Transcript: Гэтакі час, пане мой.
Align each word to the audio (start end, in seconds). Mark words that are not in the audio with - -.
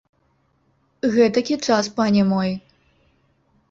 Гэтакі 1.17 1.55
час, 1.69 1.85
пане 2.01 2.21
мой. 2.35 2.51